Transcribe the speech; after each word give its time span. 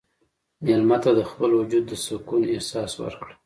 مېلمه 0.65 0.97
ته 1.03 1.11
د 1.17 1.21
خپل 1.29 1.49
وجود 1.59 1.83
د 1.87 1.93
سکون 2.05 2.41
احساس 2.53 2.91
ورکړه. 3.03 3.33